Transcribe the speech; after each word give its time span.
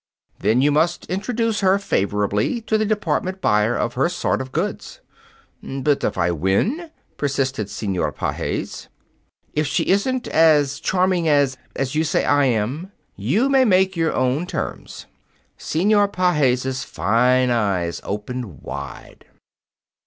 "Then 0.39 0.63
you 0.63 0.71
must 0.71 1.05
introduce 1.11 1.59
her 1.59 1.77
favorably 1.77 2.59
to 2.61 2.75
the 2.75 2.87
department 2.87 3.39
buyer 3.39 3.75
of 3.77 3.93
her 3.93 4.09
sort 4.09 4.41
of 4.41 4.51
goods." 4.51 4.99
"But 5.61 6.03
if 6.03 6.17
I 6.17 6.31
win?" 6.31 6.89
persisted 7.17 7.69
Senor 7.69 8.11
Pages. 8.11 8.87
"If 9.53 9.67
she 9.67 9.83
isn't 9.83 10.27
as 10.29 10.79
charming 10.79 11.27
as 11.29 11.55
as 11.75 11.93
you 11.93 12.03
say 12.03 12.25
I 12.25 12.45
am, 12.45 12.91
you 13.15 13.47
may 13.47 13.63
make 13.63 13.95
your 13.95 14.11
own 14.11 14.47
terms." 14.47 15.05
Senor 15.55 16.07
Pages' 16.07 16.83
fine 16.83 17.51
eyes 17.51 18.01
opened 18.03 18.63
wide. 18.63 19.25